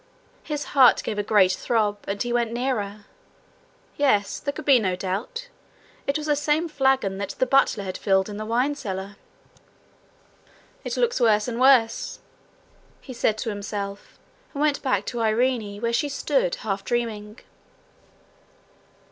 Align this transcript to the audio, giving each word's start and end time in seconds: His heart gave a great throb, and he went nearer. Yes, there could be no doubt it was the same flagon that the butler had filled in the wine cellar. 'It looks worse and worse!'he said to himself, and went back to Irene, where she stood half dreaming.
His 0.41 0.63
heart 0.73 1.03
gave 1.03 1.19
a 1.19 1.23
great 1.23 1.51
throb, 1.51 1.99
and 2.07 2.23
he 2.23 2.33
went 2.33 2.51
nearer. 2.51 3.05
Yes, 3.97 4.39
there 4.39 4.51
could 4.51 4.65
be 4.65 4.79
no 4.79 4.95
doubt 4.95 5.47
it 6.07 6.17
was 6.17 6.25
the 6.25 6.35
same 6.35 6.67
flagon 6.67 7.19
that 7.19 7.35
the 7.37 7.45
butler 7.45 7.83
had 7.83 7.99
filled 7.99 8.27
in 8.27 8.37
the 8.37 8.45
wine 8.47 8.73
cellar. 8.73 9.17
'It 10.83 10.97
looks 10.97 11.21
worse 11.21 11.47
and 11.47 11.59
worse!'he 11.59 13.13
said 13.13 13.37
to 13.37 13.49
himself, 13.51 14.17
and 14.55 14.61
went 14.61 14.81
back 14.81 15.05
to 15.05 15.21
Irene, 15.21 15.79
where 15.83 15.93
she 15.93 16.09
stood 16.09 16.55
half 16.65 16.83
dreaming. 16.83 17.37